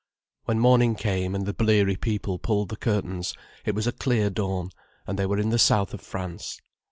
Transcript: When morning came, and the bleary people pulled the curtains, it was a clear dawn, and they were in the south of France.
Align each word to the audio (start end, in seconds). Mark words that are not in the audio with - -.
When 0.45 0.57
morning 0.57 0.95
came, 0.95 1.35
and 1.35 1.45
the 1.45 1.53
bleary 1.53 1.95
people 1.95 2.39
pulled 2.39 2.69
the 2.69 2.75
curtains, 2.75 3.35
it 3.65 3.75
was 3.75 3.85
a 3.85 3.91
clear 3.91 4.31
dawn, 4.31 4.71
and 5.05 5.19
they 5.19 5.27
were 5.27 5.37
in 5.37 5.49
the 5.51 5.59
south 5.59 5.93
of 5.93 6.01
France. 6.01 6.59